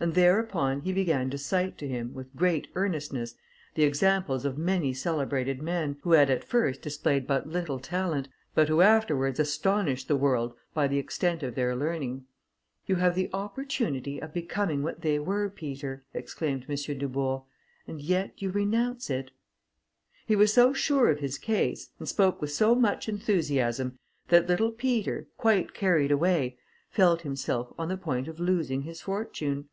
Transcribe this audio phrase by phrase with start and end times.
[0.00, 3.34] And thereupon he began to cite to him, with great earnestness,
[3.74, 8.68] the examples of many celebrated men, who had at first displayed but little talent, but
[8.68, 12.26] who afterwards astonished the world by the extent of their learning.
[12.86, 16.76] "You have the opportunity of becoming what they were, Peter," exclaimed M.
[16.96, 17.42] Dubourg,
[17.88, 19.32] "and yet you renounce it."
[20.28, 23.98] He was so sure of his case, and spoke with so much enthusiasm,
[24.28, 26.56] that little Peter, quite carried away,
[26.88, 29.68] felt himself on the point of losing his fortune.